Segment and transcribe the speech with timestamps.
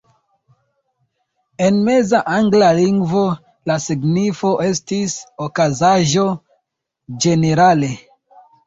[1.65, 3.27] En Meza angla lingvo,
[3.73, 6.29] la signifo estis "okazaĵo"
[7.25, 7.97] ĝenerale.